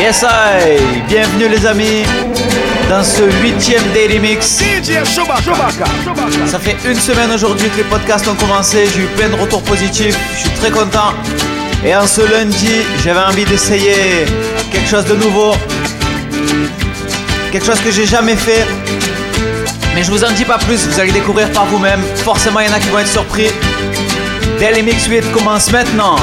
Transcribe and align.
Yes 0.00 0.24
I 0.24 0.80
Bienvenue 1.08 1.48
les 1.48 1.66
amis 1.66 2.04
dans 2.88 3.04
ce 3.04 3.22
huitième 3.42 3.82
Daily 3.92 4.18
Mix. 4.18 4.62
Ça 6.46 6.58
fait 6.58 6.76
une 6.86 6.98
semaine 6.98 7.30
aujourd'hui 7.30 7.68
que 7.68 7.76
les 7.76 7.84
podcasts 7.84 8.26
ont 8.26 8.34
commencé, 8.34 8.86
j'ai 8.94 9.02
eu 9.02 9.06
plein 9.08 9.28
de 9.28 9.34
retours 9.34 9.62
positifs, 9.62 10.18
je 10.32 10.38
suis 10.38 10.58
très 10.58 10.70
content. 10.70 11.12
Et 11.84 11.94
en 11.94 12.06
ce 12.06 12.22
lundi, 12.22 12.80
j'avais 13.04 13.20
envie 13.20 13.44
d'essayer 13.44 14.24
quelque 14.72 14.88
chose 14.88 15.04
de 15.04 15.16
nouveau, 15.16 15.52
quelque 17.52 17.66
chose 17.66 17.80
que 17.80 17.90
j'ai 17.90 18.06
jamais 18.06 18.36
fait. 18.36 18.66
Mais 19.94 20.02
je 20.02 20.10
vous 20.10 20.24
en 20.24 20.30
dis 20.30 20.46
pas 20.46 20.58
plus, 20.58 20.86
vous 20.86 20.98
allez 20.98 21.12
découvrir 21.12 21.52
par 21.52 21.66
vous-même. 21.66 22.00
Forcément, 22.24 22.60
il 22.60 22.68
y 22.68 22.70
en 22.70 22.74
a 22.74 22.80
qui 22.80 22.88
vont 22.88 23.00
être 23.00 23.06
surpris. 23.06 23.48
Daily 24.58 24.82
Mix 24.82 25.06
8 25.08 25.30
commence 25.30 25.70
maintenant. 25.70 26.16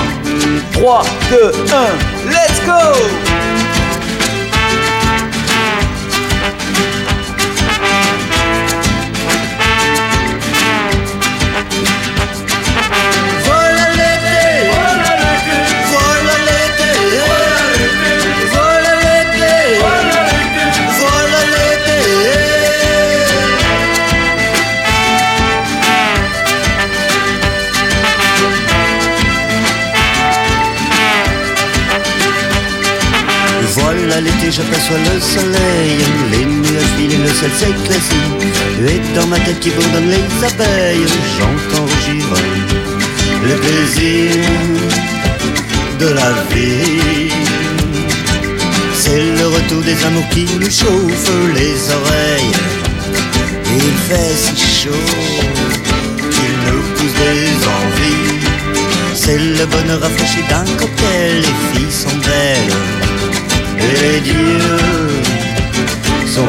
3, 0.73 1.03
2, 1.29 1.51
1, 2.25 2.31
let's 2.31 2.65
go! 2.65 3.46
L'été 34.21 34.51
j'aperçois 34.51 34.97
le 34.97 35.19
soleil 35.19 35.97
Les 36.31 36.45
nuages 36.45 36.93
filent 36.97 37.21
le 37.21 37.29
ciel 37.29 37.51
s'éclaircit 37.51 38.27
Et 38.87 39.15
dans 39.15 39.27
ma 39.27 39.39
tête 39.39 39.59
qui 39.59 39.69
bourdonne 39.69 40.09
les 40.09 40.45
abeilles 40.45 41.07
J'entends 41.37 41.83
rougir 41.83 42.25
le 43.43 43.55
plaisir 43.55 44.31
de 45.99 46.07
la 46.07 46.31
vie 46.51 47.31
C'est 48.93 49.31
le 49.39 49.47
retour 49.47 49.81
des 49.83 50.05
amours 50.05 50.27
qui 50.29 50.45
nous 50.59 50.69
chauffent 50.69 51.53
les 51.55 51.75
oreilles. 51.99 52.51
Il 53.75 53.93
fait 54.07 54.35
si 54.35 54.81
chaud 54.81 55.05
qu'il 56.31 56.55
nous 56.65 56.81
pousse 56.95 57.13
des 57.13 57.49
envies. 57.77 58.47
C'est 59.13 59.37
le 59.37 59.65
bonheur 59.65 60.01
rafraîchi 60.01 60.41
d'un 60.49 60.65
cocktail 60.77 61.41
Les 61.41 61.79
filles 61.79 61.91
sont 61.91 62.17
belles 62.17 63.06
les 63.79 64.19
dieux 64.21 64.67
sont 66.25 66.47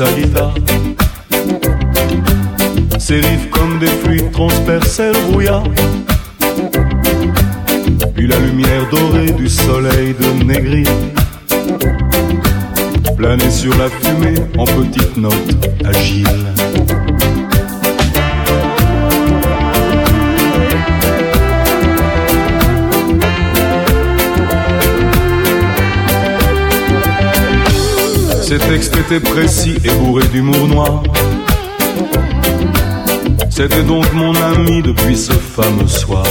sa 0.00 0.10
guitare. 0.12 0.54
Ses 2.98 3.16
riffs 3.16 3.50
comme 3.50 3.78
des 3.78 3.86
fluides 4.02 4.32
transperçaient 4.32 5.12
le. 5.12 5.62
Puis 8.14 8.26
la 8.26 8.38
lumière 8.38 8.88
dorée 8.90 9.32
du 9.32 9.46
soleil 9.46 10.14
de 10.14 10.42
Négri 10.42 10.84
planait 13.14 13.50
sur 13.50 13.76
la 13.76 13.90
fumée 13.90 14.40
en 14.56 14.64
petites 14.64 15.18
notes 15.18 15.68
agiles. 15.84 16.46
Ces 28.50 28.58
textes 28.58 28.96
étaient 28.96 29.20
précis 29.20 29.76
et 29.84 29.90
bourrés 29.90 30.26
d'humour 30.26 30.66
noir. 30.66 31.02
C'était 33.48 33.84
donc 33.84 34.12
mon 34.12 34.34
ami 34.34 34.82
depuis 34.82 35.16
ce 35.16 35.30
fameux 35.30 35.86
soir. 35.86 36.24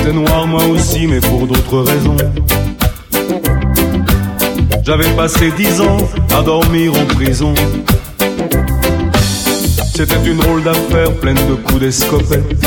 Noir 0.00 0.46
moi 0.46 0.64
aussi, 0.64 1.06
mais 1.06 1.20
pour 1.20 1.46
d'autres 1.46 1.80
raisons. 1.80 2.16
J'avais 4.84 5.10
passé 5.14 5.52
dix 5.56 5.80
ans 5.80 5.98
à 6.36 6.42
dormir 6.42 6.92
en 6.94 7.06
prison. 7.14 7.54
C'était 9.94 10.22
une 10.26 10.38
drôle 10.38 10.62
d'affaire 10.62 11.12
pleine 11.20 11.36
de 11.36 11.54
coups 11.54 11.80
d'escopette. 11.80 12.66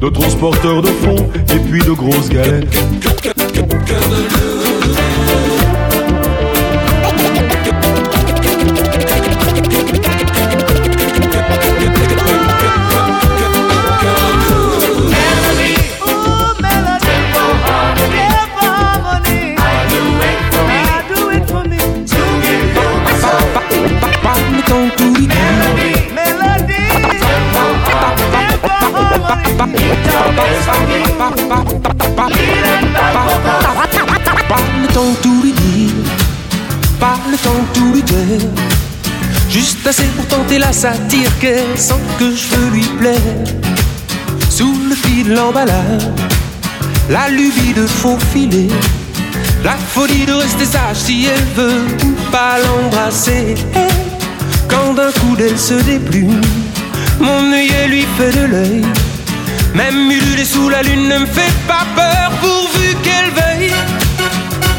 De 0.00 0.08
transporteurs 0.08 0.82
de 0.82 0.88
fonds 0.88 1.28
et 1.54 1.58
puis 1.58 1.80
de 1.80 1.92
grosses 1.92 2.28
galettes. 2.28 2.78
Le 34.82 34.88
temps 34.92 35.14
tout 35.22 35.42
lui 35.42 35.52
dire, 35.52 35.92
pas 37.00 37.18
le 37.30 37.36
temps 37.36 37.64
tout 37.72 37.92
lui 37.92 38.02
dire. 38.02 38.48
Juste 39.48 39.86
assez 39.86 40.06
pour 40.16 40.26
tenter 40.26 40.58
la 40.58 40.72
satire 40.72 41.30
qu'elle 41.38 41.78
sans 41.78 42.00
que 42.18 42.34
je 42.34 42.48
veux 42.54 42.70
lui 42.70 42.82
plaire. 42.98 43.44
Sous 44.50 44.74
le 44.88 44.94
fil 44.94 45.28
de 45.28 45.34
l'emballage, 45.34 46.08
la 47.08 47.28
lubie 47.28 47.74
de 47.74 47.86
faufiler, 47.86 48.68
la 49.62 49.76
folie 49.76 50.26
de 50.26 50.32
rester 50.32 50.64
sage 50.64 50.96
si 50.96 51.26
elle 51.26 51.44
veut 51.54 51.86
pas 52.30 52.58
l'embrasser. 52.58 53.54
Quand 54.68 54.94
d'un 54.94 55.12
coup 55.12 55.36
d'elle 55.36 55.58
se 55.58 55.74
déplume, 55.74 56.40
mon 57.20 57.52
œil 57.52 57.70
lui 57.88 58.06
fait 58.16 58.32
de 58.32 58.46
l'œil. 58.46 58.84
Même 59.74 60.10
ululer 60.10 60.44
sous 60.44 60.68
la 60.68 60.82
lune 60.82 61.08
ne 61.08 61.18
me 61.18 61.26
fait 61.26 61.52
pas 61.66 61.86
peur 61.94 62.30
pourvu 62.40 62.94
qu'elle 63.02 63.30
veille. 63.30 63.72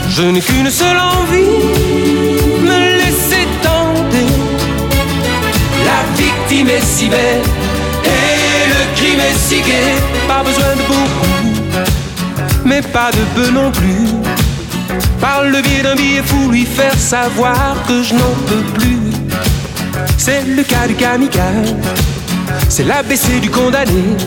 Je 0.09 0.23
n'ai 0.23 0.41
qu'une 0.41 0.71
seule 0.71 0.97
envie, 0.97 1.55
me 2.63 2.97
laisser 2.99 3.47
tenter. 3.61 4.31
La 5.85 5.99
victime 6.17 6.69
est 6.69 6.85
si 6.85 7.07
belle 7.09 7.43
et 8.03 8.69
le 8.73 8.95
crime 8.95 9.19
est 9.19 9.37
si 9.37 9.61
gai. 9.61 9.95
Pas 10.27 10.43
besoin 10.43 10.75
de 10.75 10.81
beaucoup 10.87 11.35
mais 12.65 12.81
pas 12.81 13.11
de 13.11 13.23
peu 13.35 13.51
non 13.51 13.71
plus. 13.71 14.07
Par 15.21 15.43
le 15.43 15.61
biais 15.61 15.83
d'un 15.83 15.95
billet 15.95 16.23
fou, 16.23 16.49
lui 16.49 16.65
faire 16.65 16.97
savoir 16.97 17.75
que 17.87 18.03
je 18.03 18.13
n'en 18.15 18.35
peux 18.47 18.63
plus. 18.73 18.99
C'est 20.17 20.43
le 20.45 20.63
cas 20.63 20.87
du 20.87 20.95
kamikaze, 20.95 21.75
c'est 22.67 22.83
l'ABC 22.83 23.39
du 23.39 23.49
condamné. 23.49 24.17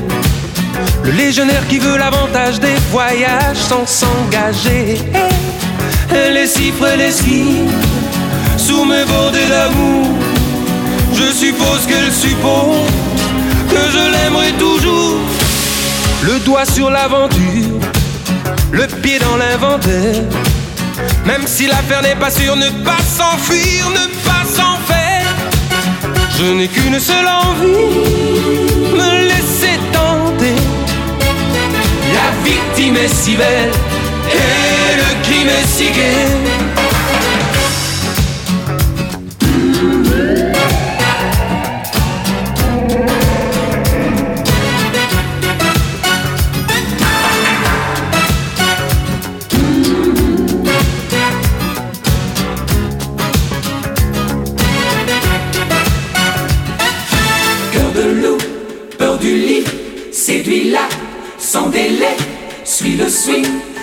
Le 1.08 1.14
légionnaire 1.14 1.66
qui 1.68 1.78
veut 1.78 1.96
l'avantage 1.96 2.60
des 2.60 2.74
voyages 2.90 3.56
sans 3.56 3.86
s'engager. 3.86 4.98
Les 6.12 6.46
chiffres, 6.46 6.86
les 6.98 7.10
skis, 7.10 7.62
sous 8.58 8.84
mes 8.84 9.06
bordées 9.06 9.46
d'amour. 9.48 10.06
Je 11.14 11.32
suppose 11.32 11.86
qu'elle 11.86 12.12
suppose 12.12 12.90
que 13.70 13.90
je 13.90 14.12
l'aimerai 14.12 14.52
toujours. 14.58 15.20
Le 16.24 16.38
doigt 16.40 16.66
sur 16.66 16.90
l'aventure, 16.90 17.80
le 18.70 18.86
pied 19.00 19.18
dans 19.18 19.38
l'inventaire. 19.38 20.24
Même 21.24 21.46
si 21.46 21.68
l'affaire 21.68 22.02
n'est 22.02 22.16
pas 22.16 22.30
sûre, 22.30 22.54
ne 22.54 22.68
pas 22.84 23.00
s'enfuir, 23.16 23.88
ne 23.92 24.06
pas 24.28 24.44
s'en 24.44 24.76
faire. 24.86 25.24
Je 26.38 26.52
n'ai 26.52 26.68
qu'une 26.68 27.00
seule 27.00 27.28
envie, 27.28 27.96
me 28.92 29.24
laisser. 29.26 29.57
La 32.28 32.34
victime 32.44 32.96
est 32.96 33.08
si 33.08 33.36
belle 33.36 33.70
et 34.30 34.96
le 34.96 35.22
crime 35.22 35.48
est 35.48 35.66
si 35.66 35.84
gai. 35.84 36.58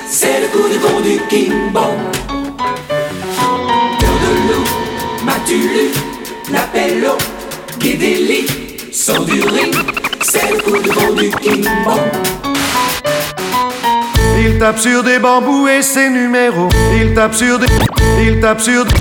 C'est 0.10 0.42
le 0.42 0.48
coup 0.48 0.68
de 0.70 0.78
con 0.78 1.00
du 1.02 1.18
Kimbon. 1.30 1.96
Cœur 4.00 4.18
de 4.24 4.54
loup, 4.54 4.66
m'as-tu 5.26 5.56
lu? 5.56 5.90
L'appel 6.52 7.06
Guédéli, 7.80 8.46
sort 8.92 9.26
du 9.26 9.42
c'est 10.22 10.52
le 10.52 10.62
coup 10.62 10.78
de 10.82 10.90
con 10.90 11.14
du 11.14 11.30
Kimbon. 11.30 12.00
Il 14.38 14.60
tape 14.60 14.80
sur 14.80 15.04
des 15.04 15.20
bambous 15.20 15.68
et 15.68 15.82
ses 15.82 16.10
numéros. 16.10 16.70
Il 17.00 17.14
tape 17.14 17.34
sur 17.34 17.58
des. 17.58 17.68
Il 18.22 18.40
tape 18.40 18.62
sur 18.62 18.86
des. 18.86 18.92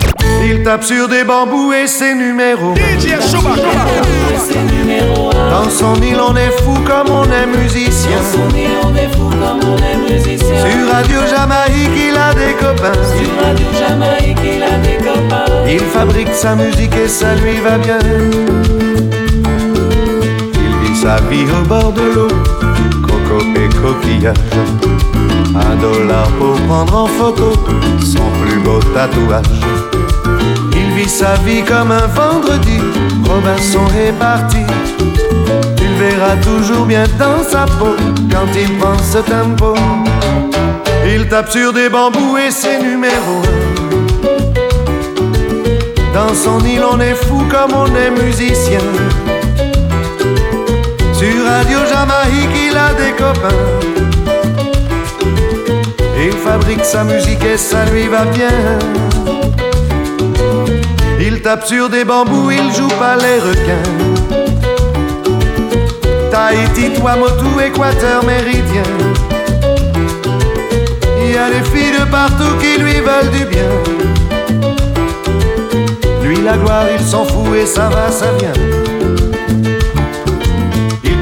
Il 0.47 0.63
tape 0.63 0.85
sur 0.85 1.09
des 1.09 1.25
bambous 1.25 1.73
et 1.73 1.87
ses 1.87 2.15
numéros. 2.15 2.75
Dans 5.51 5.71
son 5.71 5.95
île, 6.03 6.21
on 6.21 6.37
est 6.37 6.51
fou 6.63 6.75
comme 6.87 7.11
on 7.11 7.25
est 7.25 7.47
musicien. 7.47 8.19
Sur 10.63 10.93
Radio 10.93 11.21
Jamaïque, 11.31 11.97
il 11.97 12.17
a 12.17 12.35
des 12.35 12.55
copains. 12.55 12.93
Sur 12.93 13.31
Radio 13.43 13.67
Jamaïque, 13.79 14.39
il 14.45 14.63
a 14.63 14.79
des 14.79 14.97
copains. 14.97 15.45
Il 15.69 15.81
fabrique 15.81 16.35
sa 16.35 16.55
musique 16.55 16.95
et 16.97 17.09
ça 17.09 17.35
lui 17.37 17.61
va 17.61 17.79
bien. 17.79 17.99
Il 21.05 21.11
sa 21.11 21.17
vie 21.29 21.45
au 21.45 21.69
bord 21.69 21.93
de 21.93 22.01
l'eau, 22.15 22.29
coco 23.03 23.45
et 23.57 23.69
coquillage. 23.69 24.37
Un 25.55 25.77
dollar 25.77 26.27
pour 26.39 26.55
prendre 26.63 26.97
en 26.97 27.07
photo 27.07 27.53
son 28.01 28.25
plus 28.41 28.59
beau 28.61 28.79
tatouage. 28.95 29.45
Il 30.73 30.95
vit 30.95 31.09
sa 31.09 31.35
vie 31.45 31.63
comme 31.63 31.91
un 31.91 32.07
vendredi, 32.07 32.79
Robinson 33.29 33.85
est 33.99 34.13
parti. 34.13 34.63
Tu 35.77 35.85
le 35.85 35.95
verras 36.07 36.37
toujours 36.37 36.87
bien 36.87 37.05
dans 37.19 37.43
sa 37.43 37.67
peau 37.67 37.97
quand 38.31 38.49
il 38.57 38.73
prend 38.79 38.97
ce 38.99 39.19
tempo. 39.19 39.75
Il 41.07 41.29
tape 41.29 41.51
sur 41.51 41.75
des 41.75 41.91
bambous 41.91 42.39
et 42.39 42.51
ses 42.51 42.79
numéros. 42.79 43.43
Dans 46.15 46.35
son 46.35 46.65
île, 46.65 46.83
on 46.91 46.99
est 46.99 47.15
fou 47.15 47.43
comme 47.51 47.77
on 47.77 47.95
est 47.95 48.11
musicien. 48.11 48.81
Radio 51.45 51.79
Jamaïque, 51.87 52.57
il 52.71 52.77
a 52.77 52.95
des 52.95 53.13
copains. 53.13 53.49
Il 56.17 56.33
fabrique 56.33 56.85
sa 56.85 57.05
musique 57.05 57.45
et 57.45 57.59
ça 57.59 57.85
lui 57.87 58.07
va 58.09 58.25
bien. 58.25 58.49
Il 61.21 61.43
tape 61.43 61.67
sur 61.67 61.91
des 61.91 62.05
bambous, 62.05 62.51
il 62.51 62.73
joue 62.73 62.89
pas 62.89 63.17
les 63.17 63.39
requins. 63.41 63.91
Tahiti, 66.31 66.93
Tuamotu, 66.95 67.61
Équateur, 67.67 68.25
Méridien. 68.25 68.83
Il 71.23 71.33
y 71.33 71.37
a 71.37 71.51
des 71.51 71.63
filles 71.71 71.99
de 71.99 72.05
partout 72.11 72.57
qui 72.61 72.81
lui 72.81 73.01
veulent 73.01 73.31
du 73.31 73.45
bien. 73.45 73.71
Lui, 76.23 76.41
la 76.43 76.57
gloire, 76.57 76.87
il 76.99 77.05
s'en 77.05 77.25
fout 77.25 77.55
et 77.55 77.67
ça 77.67 77.89
va, 77.89 78.11
ça 78.11 78.33
vient. 78.39 78.84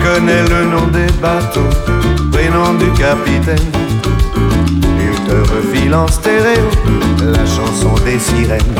Il 0.02 0.08
connaît 0.08 0.42
le 0.48 0.64
nom 0.64 0.86
des 0.88 1.10
bateaux, 1.20 1.68
prénom 2.32 2.74
du 2.74 2.90
capitaine. 2.92 3.70
Il 4.98 5.14
te 5.24 5.52
refile 5.52 5.94
en 5.94 6.08
stéréo 6.08 6.68
la 7.24 7.44
chanson 7.46 7.94
des 8.04 8.18
sirènes. 8.18 8.74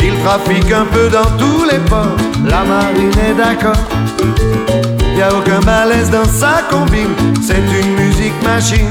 Il 0.00 0.14
trafique 0.20 0.72
un 0.72 0.86
peu 0.86 1.08
dans 1.10 1.30
tous 1.36 1.64
les 1.70 1.78
ports, 1.90 2.16
la 2.44 2.64
marine 2.64 3.12
est 3.28 3.34
d'accord. 3.34 3.76
Y 5.16 5.22
a 5.22 5.34
aucun 5.34 5.60
malaise 5.60 6.10
dans 6.10 6.24
sa 6.24 6.62
combine, 6.70 7.14
c'est 7.42 7.56
une 7.58 7.96
musique 7.96 8.42
machine. 8.42 8.90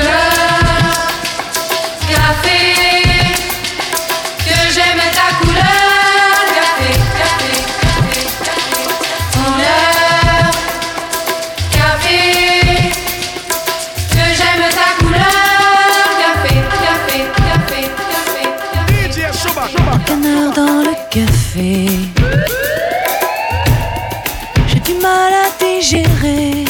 J'ai 24.67 24.79
du 24.79 24.93
mal 25.01 25.33
à 25.33 25.49
digérer 25.63 26.65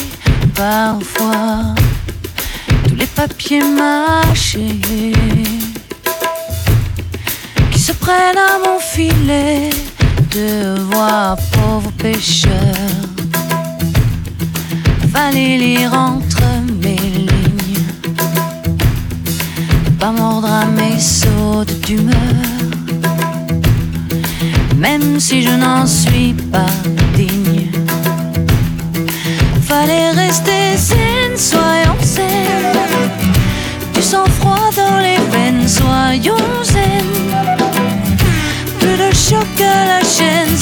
parfois 0.55 1.75
tous 2.87 2.95
les 2.95 3.05
papiers 3.05 3.63
mâchés 3.63 4.79
qui 7.71 7.79
se 7.79 7.93
prennent 7.93 8.37
à 8.37 8.59
mon 8.65 8.79
filet 8.79 9.69
de 10.31 10.79
voir 10.91 11.37
pauvre 11.51 11.91
pêcheur. 11.97 12.75
Fallait 15.13 15.57
lire 15.57 15.93
entre 15.93 16.41
mes 16.81 16.95
lignes, 16.95 17.85
ne 19.85 19.89
pas 19.99 20.11
mordre 20.11 20.49
à 20.51 20.65
mes 20.65 20.99
sautes 20.99 21.79
d'humeur 21.81 22.50
même 24.81 25.19
si 25.19 25.43
je 25.43 25.51
n'en 25.51 25.85
suis 25.85 26.33
pas 26.51 26.73
digne. 27.15 27.69
Fallait 29.61 30.11
rester 30.11 30.75
zen, 30.75 31.37
soyons 31.37 32.01
zen. 32.01 32.25
Du 33.93 34.01
sang-froid 34.01 34.69
dans 34.75 34.97
les 34.99 35.19
veines, 35.31 35.67
soyons 35.67 36.63
zen. 36.63 37.09
Plus 38.79 38.97
de 39.03 39.11
choc 39.13 39.53
à 39.59 39.85
la 39.85 40.01
chaîne, 40.15 40.57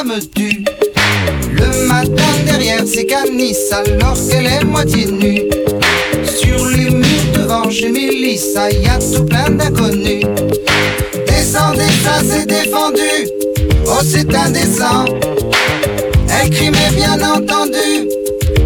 Le 0.00 1.88
matin 1.88 2.22
derrière 2.46 2.86
ses 2.86 3.04
canisses, 3.04 3.72
alors 3.72 4.16
qu'elle 4.30 4.46
est 4.46 4.64
moitié 4.64 5.06
nue. 5.06 5.42
Sur 6.24 6.66
les 6.68 6.88
murs 6.88 7.32
devant 7.34 7.68
chez 7.68 7.88
Mélissa, 7.88 8.70
y 8.70 8.86
a 8.86 8.96
tout 9.00 9.24
plein 9.24 9.50
d'inconnus. 9.50 10.24
Descendez, 11.26 11.90
ça 12.04 12.20
c'est 12.22 12.46
défendu. 12.46 13.28
Oh, 13.86 13.98
c'est 14.04 14.32
indécent. 14.32 15.04
Elle 16.40 16.50
crie, 16.50 16.70
mais 16.70 16.94
bien 16.94 17.20
entendu, 17.20 18.08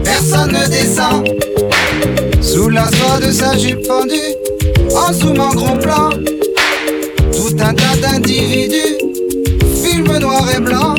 personne 0.04 0.52
ne 0.52 0.68
descend. 0.68 1.26
Sous 2.42 2.68
la 2.68 2.84
soie 2.88 3.20
de 3.26 3.32
sa 3.32 3.56
jupe 3.56 3.86
fendue, 3.86 4.34
en 4.94 5.10
zoom 5.14 5.40
en 5.40 5.54
gros 5.54 5.76
plan, 5.76 6.10
tout 7.32 7.56
un 7.58 7.72
tas 7.72 7.96
d'individus, 8.02 8.98
film 9.82 10.18
noir 10.18 10.46
et 10.54 10.60
blanc. 10.60 10.94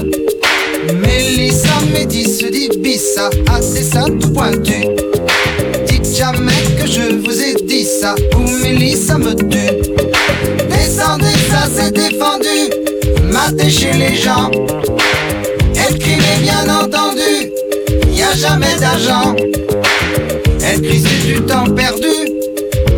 Mélissa 1.94 2.04
Métis 2.06 2.38
dit 2.52 2.70
à 3.52 3.62
ses 3.62 3.84
seins 3.84 4.10
tout 4.20 4.32
pointus. 4.32 4.88
Dites 5.88 6.16
jamais 6.16 6.52
que 6.80 6.88
je 6.88 7.16
vous 7.16 7.42
ai 7.42 7.54
dit 7.66 7.86
ça, 7.86 8.16
ou 8.36 8.50
Mélissa 8.64 9.18
me 9.18 9.34
tue. 9.34 9.92
Descendez, 10.70 11.26
ça 11.50 11.68
c'est 11.74 11.92
défendu, 11.92 12.70
matez 13.32 13.70
chez 13.70 13.94
les 13.94 14.16
gens. 14.16 14.50
Mais 16.06 16.42
bien 16.42 16.68
entendu, 16.70 17.52
y 18.12 18.22
a 18.22 18.34
jamais 18.36 18.76
d'argent. 18.80 19.36
Elle 20.66 20.82
crie, 20.82 21.00
c'est 21.00 21.28
du 21.28 21.42
temps 21.42 21.66
perdu, 21.66 22.32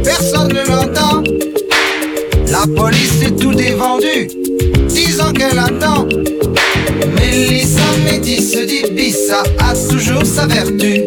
personne 0.04 0.50
ne 0.50 0.66
l'entend. 0.68 1.24
La 2.56 2.74
police 2.74 3.22
est 3.22 3.38
tout 3.38 3.54
dévendu, 3.54 4.30
disant 4.88 5.34
qu'elle 5.34 5.60
attend. 5.60 6.08
Mélissa 7.20 7.82
Métis 8.06 8.52
dit 8.66 8.94
bissa 8.94 9.44
a 9.60 9.74
toujours 9.90 10.26
sa 10.26 10.48
vertu. 10.48 11.02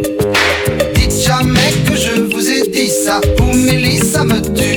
Dites 0.94 1.22
jamais 1.26 1.72
que 1.86 1.96
je 1.96 2.20
vous 2.20 2.50
ai 2.50 2.68
dit 2.68 2.90
ça, 2.90 3.22
ou 3.40 3.56
Mélissa 3.56 4.24
me 4.24 4.40
tue. 4.54 4.67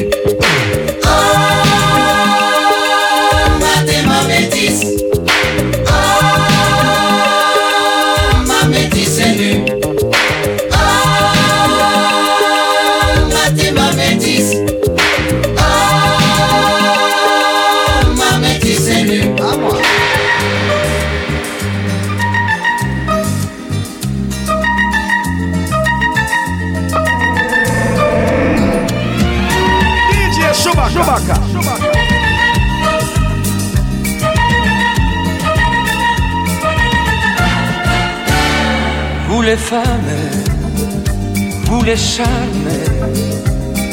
Les 41.84 41.98
charmes, 41.98 42.72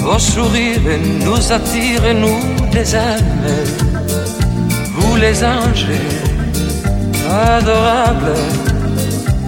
vos 0.00 0.18
sourires 0.18 0.98
nous 1.24 1.52
attirent, 1.52 2.14
nous 2.14 2.40
les 2.72 2.94
âmes. 2.94 3.46
Vous 4.94 5.16
les 5.16 5.42
anges, 5.44 5.86
adorables, 7.56 8.34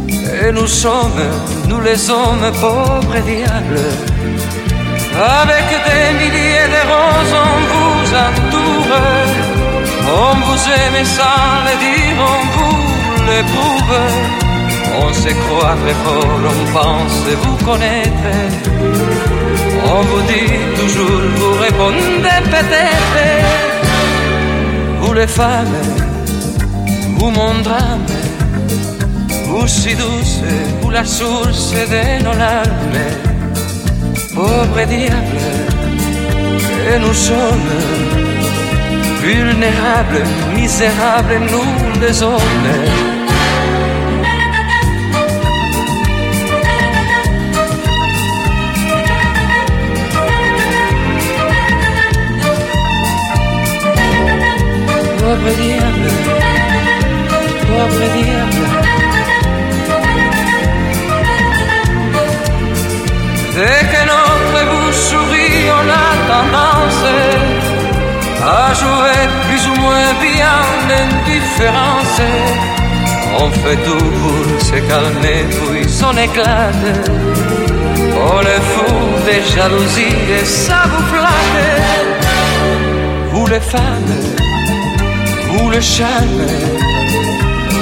et 0.09 0.53
nous 0.53 0.67
sommes, 0.67 1.25
nous 1.69 1.81
les 1.81 2.11
hommes, 2.11 2.51
pauvres 2.61 3.21
diables. 3.25 3.89
Avec 5.41 5.67
des 5.87 6.07
milliers 6.21 6.69
de 6.75 6.83
roses, 6.91 7.37
on 7.47 7.57
vous 7.73 8.03
entoure, 8.27 8.97
on 10.23 10.35
vous 10.47 10.63
aime 10.81 11.05
sans 11.05 11.51
le 11.67 11.75
dire, 11.85 12.17
on 12.33 12.41
vous 12.55 13.25
l'éprouve. 13.27 14.40
On 14.93 15.13
se 15.13 15.29
croit 15.29 15.77
très 15.83 15.95
fort, 16.05 16.41
on 16.53 16.73
pense 16.73 17.25
vous 17.43 17.65
connaître. 17.65 18.31
On 19.85 20.01
vous 20.03 20.23
dit 20.23 20.53
toujours, 20.79 21.23
vous 21.37 21.55
répondez 21.61 22.41
peut-être. 22.45 23.21
Vous 25.01 25.13
les 25.15 25.27
femmes, 25.27 25.79
vous 27.19 27.31
mon 27.31 27.55
drame, 27.63 28.07
vous 29.47 29.67
si 29.67 29.95
douce, 29.95 30.41
vous 30.81 30.91
la 30.91 31.05
source 31.05 31.73
de 31.73 32.23
nos 32.25 32.37
larmes. 32.37 33.07
Pauvre 34.35 34.85
diable, 34.87 35.41
que 36.85 36.99
nous 36.99 37.15
sommes 37.15 37.73
vulnérables, 39.23 40.25
misérables, 40.55 41.41
nous 41.51 42.01
les 42.01 42.23
hommes. 42.23 43.20
Dès 63.55 63.83
que 63.93 64.01
notre 64.07 64.61
vous 64.71 64.93
sourit, 64.93 65.69
on 65.79 65.87
attend 65.89 66.51
à 68.43 68.75
jouer 68.75 69.23
plus 69.49 69.67
ou 69.69 69.75
moins 69.81 70.13
bien 70.21 70.61
indifférencé. 71.05 72.31
On 73.39 73.51
fait 73.51 73.77
tout 73.85 74.11
pour 74.23 74.61
se 74.61 74.79
calmer, 74.89 75.45
puis 75.51 75.89
son 75.89 76.17
éclate. 76.17 77.11
Oh 78.17 78.41
les 78.41 78.63
fous 78.71 79.11
des 79.27 79.43
jalousies 79.55 80.17
et 80.41 80.45
ça 80.45 80.83
vous 80.91 81.05
flatte. 81.13 82.25
Vous 83.33 83.47
les 83.47 83.61
femmes, 83.61 84.15
vous 85.51 85.71
le 85.71 85.81
charme, 85.81 86.47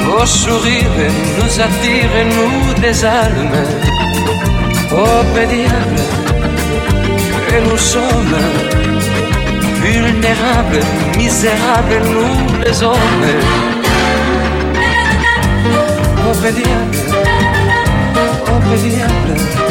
vos 0.07 0.27
sourires 0.27 1.11
nous 1.39 1.61
attirent 1.61 2.17
et 2.23 2.29
nous 2.37 2.75
désalment. 2.81 3.65
Oh 4.93 5.23
pédiable, 5.35 6.03
que 7.49 7.59
nous 7.69 7.77
sommes 7.77 8.39
vulnérables, 9.83 10.85
misérables, 11.17 12.01
nous 12.15 12.65
les 12.65 12.83
hommes. 12.83 13.29
Oh 16.27 16.35
pédiable, 16.43 16.99
oh 18.47 18.61
pédiable, 18.71 19.68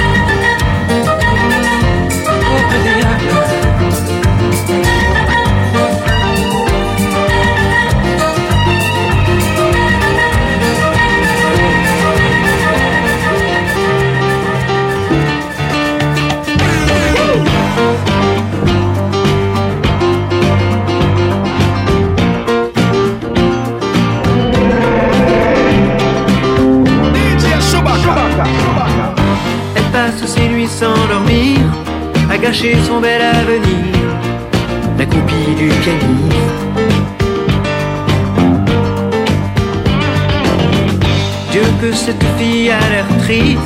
Dieu 41.51 41.61
que 41.81 41.93
cette 41.93 42.23
fille 42.37 42.69
a 42.69 42.79
l'air 42.89 43.07
triste, 43.19 43.59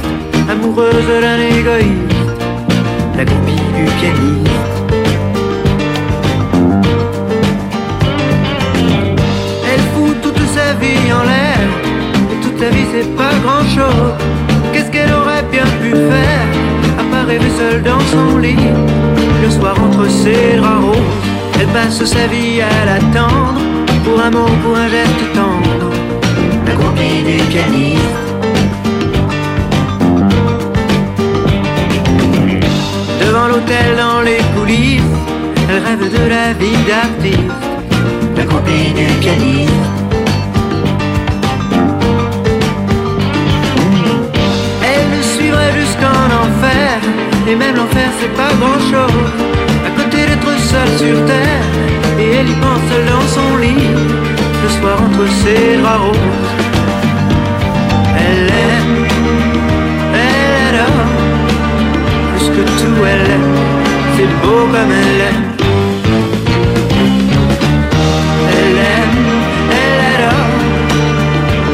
amoureuse 0.50 1.08
d'un 1.22 1.40
égoïste, 1.58 2.42
la 3.18 3.26
copie 3.26 3.62
du 3.76 3.86
pianiste. 4.00 4.51
Passe 21.74 22.04
sa 22.04 22.28
vie 22.28 22.62
à 22.62 22.86
l'attendre 22.86 23.62
Pour 24.04 24.20
un 24.22 24.32
mot, 24.32 24.52
pour 24.64 24.76
un 24.76 24.90
geste 24.90 25.34
tendre. 25.34 25.90
La 26.66 26.74
copie 26.74 27.24
du 27.24 27.38
pianiste. 27.52 28.18
Devant 33.22 33.48
l'hôtel, 33.48 33.96
dans 33.98 34.22
les 34.22 34.42
coulisses 34.56 35.02
Elle 35.70 35.84
rêve 35.84 36.12
de 36.18 36.30
la 36.30 36.54
vie 36.54 36.82
d'artiste. 36.88 37.64
La 38.36 38.44
copie 38.44 38.94
du 38.94 39.06
pianiste 39.20 40.11
Entre 54.84 55.32
ses 55.44 55.78
draps 55.78 56.00
roses 56.00 56.18
Elle 58.18 58.48
aime 58.48 59.06
Elle 60.16 60.76
adore 60.76 61.06
Plus 62.36 62.48
que 62.50 62.64
tout 62.80 63.06
elle 63.06 63.32
aime. 63.32 63.56
C'est 64.18 64.32
beau 64.42 64.66
comme 64.72 64.92
elle 64.92 65.22
aime. 65.30 65.44
Elle 68.50 68.78
aime 68.96 69.20
Elle 69.72 70.24
adore. 70.24 70.50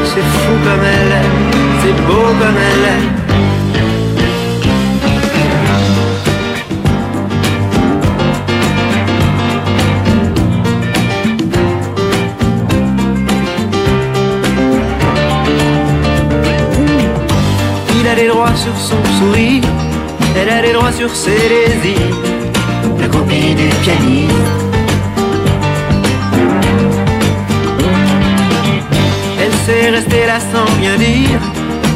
C'est 0.04 0.20
fou 0.20 0.52
comme 0.64 0.84
elle 0.84 1.12
aime. 1.12 1.38
C'est 1.82 2.06
beau 2.06 2.26
comme 2.38 2.56
elle 2.56 2.84
aime 2.92 3.27
Il 18.18 18.22
a 18.22 18.24
les 18.24 18.30
droits 18.30 18.56
sur 18.56 18.76
son 18.76 18.96
sourire, 19.16 19.62
elle 20.36 20.48
a 20.48 20.60
les 20.60 20.72
droits 20.72 20.90
sur 20.90 21.08
ses 21.14 21.30
désirs. 21.30 22.16
La 22.98 23.06
copie 23.06 23.54
du 23.54 23.68
pianiste. 23.82 24.32
Elle 29.40 29.52
sait 29.64 29.90
rester 29.90 30.26
là 30.26 30.40
sans 30.40 30.66
rien 30.80 30.96
dire, 30.96 31.40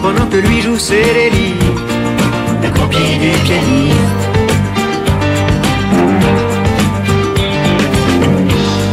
pendant 0.00 0.26
que 0.26 0.36
lui 0.36 0.60
joue 0.60 0.78
ses 0.78 1.02
délires. 1.02 1.82
La 2.62 2.70
copie 2.70 3.18
du 3.18 3.30
pianiste. 3.48 4.22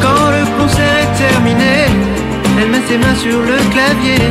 Quand 0.02 0.32
le 0.32 0.44
concert 0.58 0.96
est 1.04 1.28
terminé, 1.28 1.76
elle 2.60 2.70
met 2.70 2.82
ses 2.88 2.98
mains 2.98 3.16
sur 3.16 3.40
le 3.40 3.58
clavier, 3.70 4.26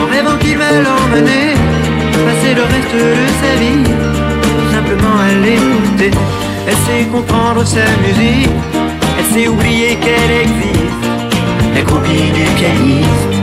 en 0.00 0.06
rêvant 0.14 0.36
qu'il 0.38 0.56
va 0.56 0.70
l'emmener, 0.70 1.54
passer 2.26 2.54
le 2.54 2.62
reste 2.62 2.94
de 2.94 3.26
sa 3.40 3.52
vie, 3.60 3.84
simplement 4.72 5.18
à 5.18 5.32
l'écouter. 5.44 6.10
Elle 6.66 6.80
sait 6.86 7.04
comprendre 7.10 7.64
sa 7.64 7.86
musique, 8.04 8.50
elle 9.18 9.34
sait 9.34 9.48
oublier 9.48 9.96
qu'elle 9.96 10.34
existe, 10.46 11.04
la 11.74 11.82
copie 11.82 12.30
du 12.38 12.44
pianiste. 12.58 13.34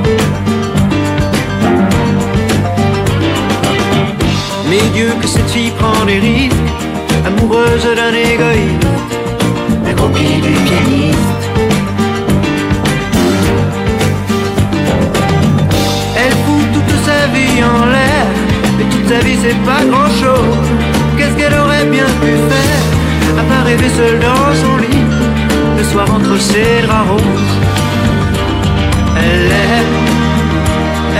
Mais 4.69 4.81
Dieu 4.93 5.09
que 5.21 5.27
cette 5.27 5.49
fille 5.49 5.71
prend 5.79 6.05
des 6.05 6.19
risques, 6.19 6.71
amoureuse 7.25 7.87
d'un 7.95 8.13
égoïste, 8.13 8.87
la 9.85 9.93
copie 9.93 10.41
du 10.41 10.53
pianiste. 10.67 11.24
Sa 19.07 19.19
vie 19.19 19.37
c'est 19.41 19.59
pas 19.63 19.83
grand 19.91 20.09
chose. 20.21 20.57
Qu'est-ce 21.17 21.35
qu'elle 21.37 21.53
aurait 21.53 21.85
bien 21.85 22.05
pu 22.21 22.31
faire, 22.49 23.39
à 23.39 23.43
part 23.43 23.65
rêver 23.65 23.89
seule 23.89 24.19
dans 24.19 24.53
son 24.61 24.77
lit, 24.77 25.03
le 25.77 25.83
soir 25.83 26.07
entre 26.13 26.39
ses 26.39 26.81
draps 26.85 27.09
roses. 27.09 27.55
Elle 29.17 29.51
aime, 29.51 29.95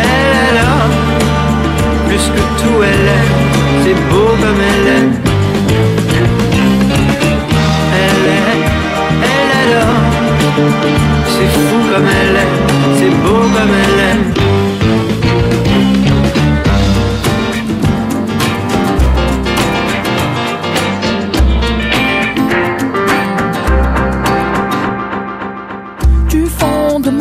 elle 0.08 0.34
adore, 0.48 0.92
plus 2.08 2.26
que 2.36 2.44
tout 2.60 2.80
elle 2.84 3.08
aime, 3.18 3.36
c'est 3.84 3.98
beau 4.10 4.30
comme 4.42 4.62
elle 4.72 4.88
aime. 4.98 5.14
Elle 8.04 8.26
aime, 8.40 8.66
elle 9.34 9.52
adore, 9.62 10.04
c'est 11.34 11.52
fou 11.66 11.80
comme 11.94 12.10
elle 12.22 12.36
aime, 12.44 12.58
c'est 12.98 13.14
beau 13.24 13.42
comme 13.42 13.74
elle 13.84 14.00
aime. 14.10 14.45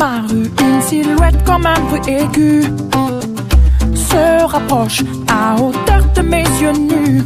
Une 0.05 0.81
silhouette 0.81 1.43
comme 1.45 1.65
un 1.65 1.79
bruit 1.79 2.01
aigu 2.07 2.63
se 3.95 4.45
rapproche 4.45 5.01
à 5.27 5.55
hauteur 5.59 6.03
de 6.15 6.21
mes 6.21 6.43
yeux 6.61 6.73
nus. 6.73 7.23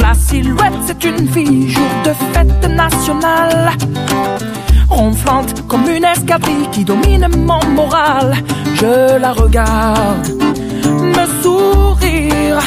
La 0.00 0.14
silhouette, 0.14 0.72
c'est 0.86 1.04
une 1.04 1.28
fille, 1.28 1.68
jour 1.68 1.90
de 2.04 2.12
fête 2.32 2.70
nationale. 2.70 3.72
Ronflante 4.88 5.66
comme 5.68 5.88
une 5.90 6.04
escadrille 6.04 6.68
qui 6.72 6.84
domine 6.84 7.28
mon 7.36 7.64
moral. 7.66 8.34
Je 8.76 9.18
la 9.18 9.32
regarde, 9.32 10.28
me 10.86 11.42
sourire. 11.42 12.60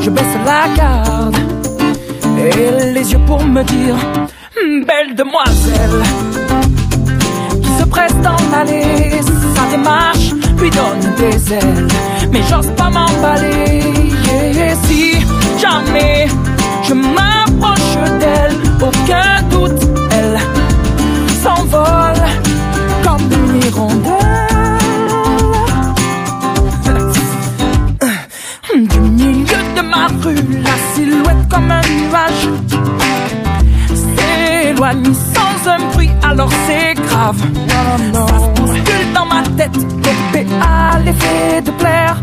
Je 0.00 0.10
baisse 0.10 0.36
la 0.46 0.68
garde 0.76 1.36
et 2.38 2.92
les 2.92 3.12
yeux 3.12 3.24
pour 3.26 3.42
me 3.42 3.64
dire 3.64 3.96
belle 4.86 5.16
demoiselle 5.16 6.33
Sa 8.54 9.66
démarche 9.68 10.30
lui 10.58 10.70
donne 10.70 11.14
des 11.18 11.52
ailes, 11.54 11.88
mais 12.30 12.40
j'ose 12.48 12.70
pas 12.76 12.88
m'emballer. 12.88 13.82
Et 14.30 14.74
si 14.86 15.16
jamais 15.60 16.28
je 16.84 16.94
m'approche 16.94 17.96
d'elle, 18.20 18.54
aucun 18.80 19.42
doute, 19.50 19.82
elle 20.12 20.38
s'envole 21.42 22.22
comme 23.02 23.28
une 23.32 23.66
hirondelle. 23.66 24.14
Du 28.76 29.00
milieu 29.00 29.62
de 29.76 29.82
ma 29.82 30.06
rue, 30.22 30.44
la 30.62 30.76
silhouette 30.94 31.48
comme 31.50 31.70
un 31.72 31.80
nuage 31.80 32.48
s'éloigne 34.16 35.12
bruit, 35.92 36.10
alors 36.22 36.50
c'est 36.66 36.94
grave. 36.94 37.36
Ça 38.12 38.38
se 38.38 38.60
bouscule 38.60 39.12
dans 39.14 39.26
ma 39.26 39.42
tête, 39.56 39.72
dopé 39.72 40.46
à 40.60 40.98
l'effet 40.98 41.62
de 41.62 41.70
plaire. 41.72 42.16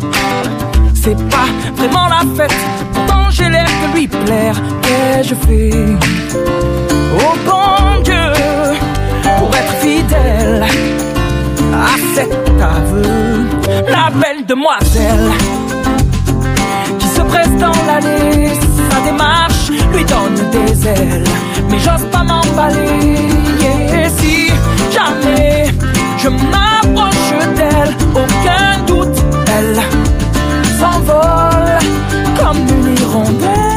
C'est 0.93 1.17
pas 1.29 1.49
vraiment 1.75 2.07
la 2.07 2.21
fête, 2.35 2.55
pourtant 2.93 3.29
j'ai 3.31 3.49
l'air 3.49 3.65
de 3.65 3.97
lui 3.97 4.07
plaire. 4.07 4.55
Qu'ai-je 4.81 5.35
fait 5.35 5.71
Oh 7.15 7.35
bon 7.45 8.01
Dieu, 8.03 8.31
pour 9.39 9.55
être 9.55 9.73
fidèle 9.81 10.65
à 11.73 12.15
cet 12.15 12.31
aveu, 12.61 13.47
la 13.89 14.09
belle 14.11 14.45
demoiselle 14.45 15.31
qui 16.99 17.07
se 17.07 17.21
presse 17.21 17.55
dans 17.57 17.85
l'allée. 17.87 18.49
Sa 18.91 18.99
démarche 19.01 19.50
lui 19.93 20.05
donne 20.05 20.49
des 20.51 20.87
ailes, 20.87 21.23
mais 21.69 21.79
j'ose 21.79 22.05
pas 22.11 22.23
m'emballer. 22.23 23.15
Et 23.93 24.09
si 24.09 24.47
jamais 24.91 25.67
je 26.17 26.29
m'approche 26.29 27.55
d'elle, 27.55 27.95
aucun 28.13 28.83
doute, 28.85 29.23
elle 29.57 29.79
s'envole 30.79 31.79
comme 32.37 32.57
une 32.57 32.97
hirondelle. 32.97 33.70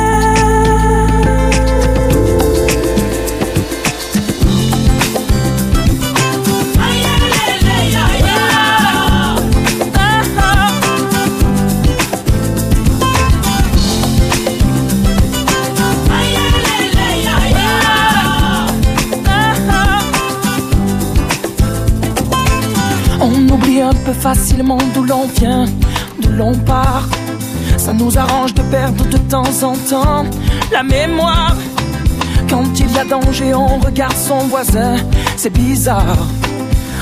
D'où 25.05 25.11
l'on 25.11 25.27
vient, 25.27 25.65
d'où 26.21 26.31
l'on 26.31 26.55
part. 26.55 27.09
Ça 27.77 27.93
nous 27.93 28.17
arrange 28.19 28.55
de 28.55 28.63
perdre 28.63 29.05
de 29.05 29.19
temps 29.19 29.63
en 29.63 29.77
temps 29.77 30.25
la 30.73 30.83
mémoire. 30.83 31.57
Quand 32.49 32.65
il 32.79 32.91
y 32.93 32.99
a 32.99 33.05
danger, 33.05 33.55
on 33.55 33.79
regarde 33.79 34.17
son 34.17 34.39
voisin, 34.49 34.97
c'est 35.37 35.53
bizarre. 35.53 36.27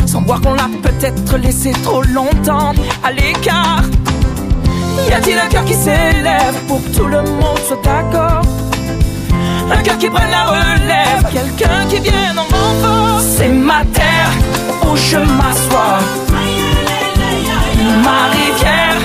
Sans 0.07 0.23
voir 0.23 0.41
qu'on 0.41 0.55
l'a 0.55 0.69
peut-être 0.83 1.37
laissé 1.37 1.73
trop 1.83 2.03
longtemps 2.03 2.73
à 3.05 3.13
l'écart. 3.13 3.85
Y 5.09 5.13
a-t-il 5.13 5.39
un 5.39 5.49
cœur 5.49 5.65
qui 5.65 5.75
s'élève 5.75 6.57
pour 6.67 6.83
que 6.83 6.89
tout 6.97 7.07
le 7.07 7.23
monde 7.23 7.59
soit 7.67 7.83
d'accord? 7.85 8.43
Un 9.71 9.83
cœur 9.83 9.99
qui 9.99 10.09
prenne 10.09 10.31
la 10.31 10.45
relève, 10.45 11.25
quelqu'un 11.33 11.87
qui 11.89 12.01
vienne 12.01 12.39
en 12.39 12.43
renfort. 12.43 13.21
C'est 13.21 13.49
ma 13.49 13.85
terre 13.85 14.31
où 14.85 14.97
je 14.97 15.19
m'assois. 15.19 16.32
Ma 17.83 18.29
rivière, 18.31 18.99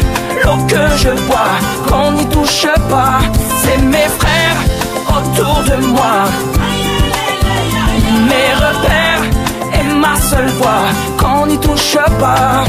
l'eau 0.44 0.58
que 0.68 0.98
je 0.98 1.10
bois, 1.26 1.58
qu'on 1.88 2.12
n'y 2.12 2.26
touche 2.30 2.68
pas. 2.90 3.20
C'est 3.62 3.82
mes 3.82 4.10
frères 4.20 4.62
autour 5.10 5.64
de 5.64 5.78
moi. 5.88 6.26
Mes 8.30 8.54
repères 8.66 9.24
et 9.74 9.94
ma 9.94 10.16
seule 10.16 10.50
voix, 10.60 10.90
qu'on 11.18 11.48
n'y 11.48 11.60
touche 11.60 11.98
pas. 12.20 12.64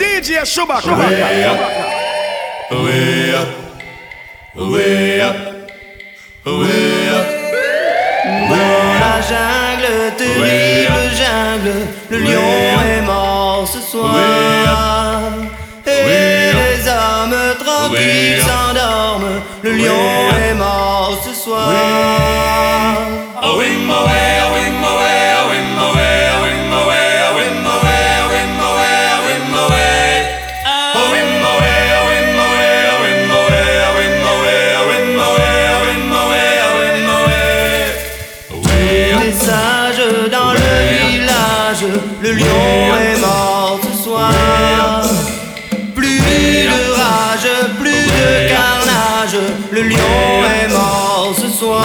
DJ 0.00 0.44
Chewbacca. 0.44 0.96
Jungle, 9.34 10.12
terrible 10.16 11.06
jungle, 11.20 11.80
le 12.10 12.18
lion 12.18 12.80
est 12.88 13.02
mort 13.04 13.66
ce 13.66 13.80
soir. 13.80 15.32
Et 15.86 16.52
les 16.60 16.88
hommes 16.88 17.40
tranquilles 17.64 18.40
s'endorment, 18.48 19.40
le 19.62 19.70
lion 19.72 20.04
est 20.30 20.33
le 42.24 42.32
lion 42.32 42.96
est 43.06 43.20
mort 43.20 43.78
ce 43.82 44.02
soir. 44.02 45.02
Plus 45.94 46.18
de 46.18 46.80
rage, 46.98 47.50
plus 47.78 48.06
de 48.18 48.48
carnage, 48.48 49.38
le 49.70 49.82
lion 49.82 50.42
est 50.56 50.68
mort 50.72 51.34
ce 51.36 51.48
soir. 51.48 51.84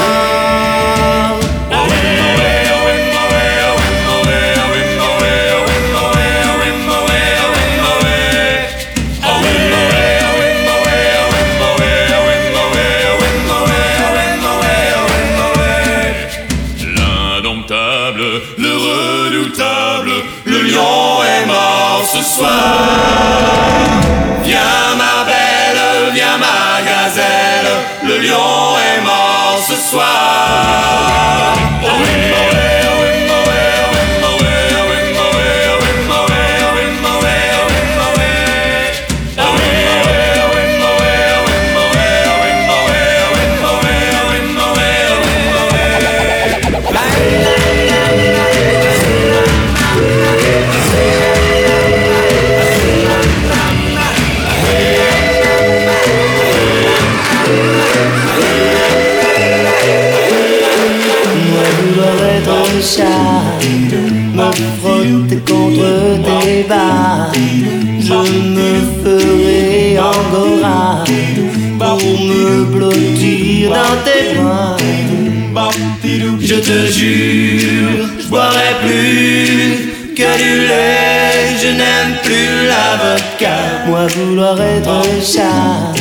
Te 76.70 76.92
jure, 76.92 78.06
je 78.20 78.28
boirai 78.28 78.72
plus 78.84 80.14
que 80.16 80.30
du 80.42 80.68
lait. 80.68 81.58
Je 81.62 81.70
n'aime 81.80 82.14
plus 82.24 82.68
la 82.72 82.88
vodka. 83.02 83.56
Moi 83.88 84.06
vouloir 84.16 84.62
être 84.62 85.02
chat, 85.34 85.94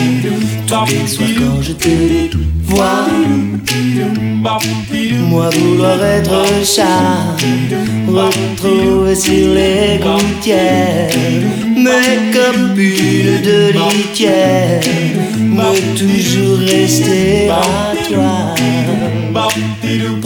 tous 0.66 0.84
les 0.92 1.08
soirs 1.08 1.36
quand 1.38 1.62
je 1.62 1.72
te 1.72 2.36
vois. 2.64 3.06
Moi 5.30 5.48
vouloir 5.50 6.04
être 6.04 6.44
chat, 6.64 7.36
retrouvé 8.06 9.14
sur 9.14 9.54
les 9.54 9.98
gouttières, 10.04 11.10
Mes 11.84 12.32
copines 12.36 13.42
de 13.42 13.72
litière 13.78 14.80
Me 15.38 15.70
toujours 15.96 16.58
rester 16.58 17.48
à 17.50 17.92
toi 18.08 18.54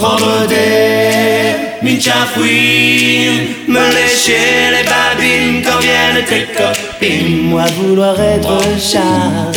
Prendre 0.02 0.48
des 0.48 1.86
minchafouines 1.86 3.46
Me 3.68 3.84
lécher 3.94 4.72
les 4.74 4.82
babines 4.82 5.62
quand 5.64 5.78
viennent 5.78 6.24
tes 6.26 6.46
copines. 6.58 7.50
Moi 7.50 7.66
vouloir 7.78 8.20
être 8.20 8.58
chat 8.80 9.52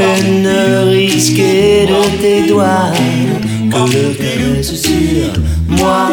Et 0.00 0.22
ne 0.42 0.90
risquer 0.90 1.86
de 1.86 2.20
tes 2.20 2.48
doigts 2.48 2.90
Que 3.70 3.92
le 3.92 4.12
caresse 4.14 4.74
sur 4.74 5.40
moi 5.68 6.08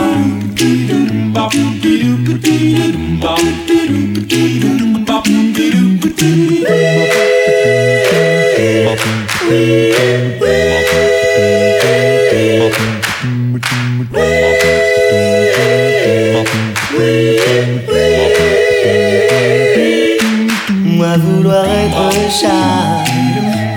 Moi 20.97 21.15
vouloir 21.17 21.63
être 21.63 22.11
chat 22.41 23.03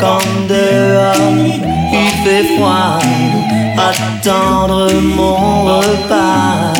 quand 0.00 0.24
dehors 0.48 1.36
il 1.92 2.24
fait 2.24 2.44
froid, 2.56 2.98
attendre 3.76 4.90
mon 4.94 5.64
repas, 5.64 6.72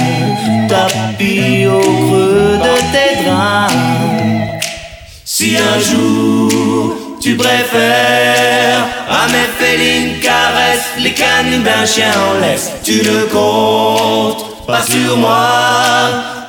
tapis 0.66 1.66
au 1.66 1.81
creux 1.81 2.59
de 2.66 2.76
tes 2.90 3.22
draps. 3.22 3.74
Si 5.26 5.59
un 5.59 5.79
jour 5.79 6.94
tu 7.20 7.37
préfères 7.37 8.87
à 9.11 9.29
mes 9.29 9.50
félines 9.59 10.20
caresses 10.20 10.88
les 10.98 11.12
canines 11.12 11.62
d'un 11.62 11.85
chien 11.85 12.12
en 12.31 12.40
laisse, 12.40 12.72
tu 12.83 13.03
ne 13.03 13.24
comptes 13.24 14.39
pas 14.70 14.83
sur 14.83 15.16
moi. 15.16 15.48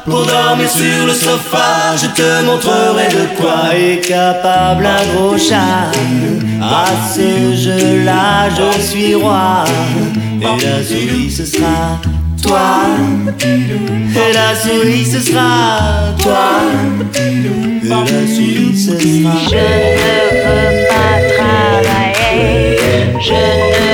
Pour 0.06 0.26
dormir 0.26 0.70
sur 0.70 1.06
le 1.06 1.14
sofa, 1.14 1.96
je 1.96 2.08
te 2.08 2.44
montrerai 2.46 3.08
de 3.10 3.26
quoi 3.40 3.76
est 3.76 4.02
capable 4.02 4.86
un 4.86 5.06
gros 5.14 5.38
chat. 5.38 5.92
À 6.62 6.86
ce 7.14 7.56
jeu-là, 7.56 8.50
je 8.50 8.82
suis 8.82 9.16
roi. 9.16 9.64
Et 10.42 10.66
la 10.66 10.84
souris, 10.84 11.32
ce 11.32 11.46
sera 11.46 12.00
toi. 12.42 12.72
Et 13.44 14.34
la 14.34 14.56
souris, 14.56 15.06
ce 15.06 15.20
sera 15.20 16.14
toi. 16.22 16.62
Et 17.84 17.88
la 17.88 18.28
souris, 18.34 18.78
ce 18.78 18.92
sera 18.92 19.38
Je 19.52 19.56
ne 19.56 20.34
veux 20.46 20.88
pas 20.92 21.14
travailler, 21.38 22.78
je 23.20 23.34
ne 23.34 23.91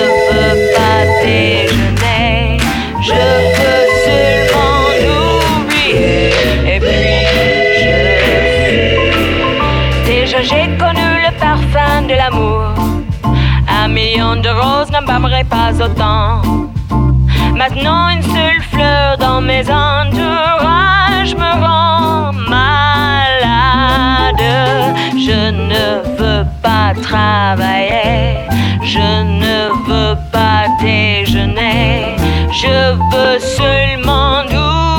pas 15.44 15.72
autant. 15.84 16.42
Maintenant 17.56 18.10
une 18.10 18.24
seule 18.24 18.62
fleur 18.72 19.18
dans 19.18 19.42
mes 19.42 19.64
entourages 19.70 21.36
me 21.36 21.52
rend 21.66 22.34
malade. 22.34 22.78
Je 25.28 25.52
ne 25.52 26.18
veux 26.18 26.46
pas 26.62 26.94
travailler, 27.02 28.38
je 28.82 29.24
ne 29.44 29.70
veux 29.88 30.16
pas 30.32 30.66
déjeuner, 30.82 32.16
je 32.52 32.94
veux 33.12 33.40
seulement 33.40 34.44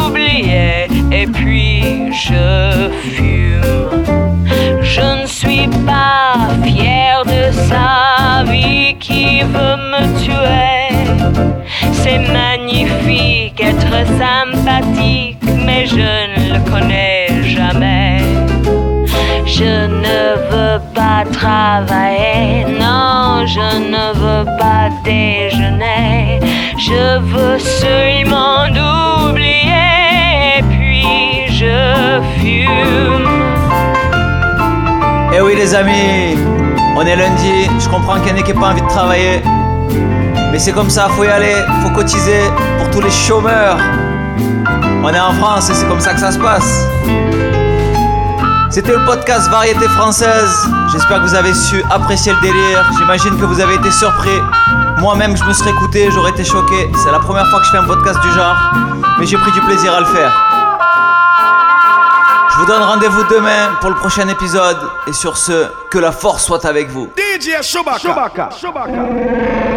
oublier 0.07 0.88
et 1.11 1.27
puis 1.27 2.12
je 2.12 2.90
fume. 3.12 3.48
Je 4.83 5.22
ne 5.22 5.27
suis 5.27 5.68
pas 5.87 6.48
fière 6.64 7.24
de 7.24 7.51
vie 7.53 8.17
veut 9.42 9.77
me 9.92 10.03
tuer. 10.22 10.88
C'est 11.92 12.18
magnifique 12.18 13.61
être 13.61 14.07
sympathique, 14.18 15.38
mais 15.64 15.87
je 15.87 15.96
ne 15.96 16.55
le 16.55 16.70
connais 16.70 17.29
jamais. 17.42 18.18
Je 19.46 19.87
ne 20.05 20.37
veux 20.51 20.81
pas 20.94 21.24
travailler, 21.33 22.64
non, 22.79 23.46
je 23.46 23.68
ne 23.94 24.12
veux 24.20 24.44
pas 24.59 24.88
déjeuner. 25.05 26.38
Je 26.79 27.18
veux 27.18 27.59
seulement 27.59 28.66
oublier, 29.29 30.62
puis 30.70 31.46
je 31.48 32.20
fume. 32.38 33.29
Eh 35.35 35.40
oui 35.40 35.55
les 35.57 35.74
amis, 35.74 36.37
on 36.98 37.06
est 37.06 37.14
lundi, 37.14 37.70
je 37.78 37.88
comprends 37.88 38.18
qu'il 38.18 38.30
y 38.30 38.32
en 38.32 38.38
a 38.38 38.42
qui 38.42 38.52
n'ont 38.52 38.61
pas 38.61 38.70
envie 38.70 38.82
de 38.82 38.88
travailler. 38.88 39.40
Mais 40.50 40.58
c'est 40.58 40.72
comme 40.72 40.90
ça, 40.90 41.08
faut 41.11 41.22
y 41.22 41.28
aller, 41.28 41.54
faut 41.80 41.90
cotiser 41.90 42.42
pour 42.76 42.90
tous 42.90 43.00
les 43.00 43.11
chômeurs. 43.11 43.78
On 45.04 45.08
est 45.08 45.20
en 45.20 45.32
France 45.34 45.70
et 45.70 45.74
c'est 45.74 45.87
comme 45.87 46.00
ça 46.00 46.12
que 46.12 46.18
ça 46.18 46.32
se 46.32 46.38
passe. 46.40 46.84
C'était 48.68 48.92
le 48.92 49.04
podcast 49.04 49.48
Variété 49.48 49.87
Française. 49.90 50.68
J'espère 50.90 51.18
que 51.18 51.28
vous 51.28 51.34
avez 51.37 51.54
su 51.54 51.80
apprécier 51.88 52.32
le 52.32 52.40
délire. 52.40 52.90
J'imagine 52.98 53.38
que 53.38 53.44
vous 53.44 53.61
avez 53.61 53.76
été 53.76 53.92
surpris. 53.92 54.40
Moi-même, 54.98 55.37
je 55.37 55.44
me 55.44 55.52
serais 55.52 55.70
écouté, 55.70 56.11
j'aurais 56.11 56.30
été 56.30 56.44
choqué. 56.44 56.90
C'est 57.04 57.12
la 57.12 57.20
première 57.20 57.46
fois 57.48 57.61
que 57.61 57.66
je 57.66 57.70
fais 57.70 57.78
un 57.78 57.87
podcast 57.87 58.18
du 58.20 58.32
genre. 58.32 58.56
Mais 59.20 59.26
j'ai 59.26 59.37
pris 59.37 59.52
du 59.52 59.61
plaisir 59.61 59.94
à 59.94 60.00
le 60.00 60.06
faire. 60.06 60.32
Je 62.58 62.64
vous 62.64 62.72
donne 62.72 62.82
rendez-vous 62.82 63.22
demain 63.30 63.76
pour 63.80 63.88
le 63.88 63.94
prochain 63.94 64.26
épisode. 64.26 64.78
Et 65.06 65.12
sur 65.12 65.36
ce, 65.36 65.68
que 65.92 65.98
la 65.98 66.10
force 66.10 66.44
soit 66.44 66.64
avec 66.64 66.88
vous. 66.88 67.08
DJ 67.16 67.62
Chewbacca. 67.62 67.98
Chewbacca. 68.00 68.48
Chewbacca. 68.60 69.67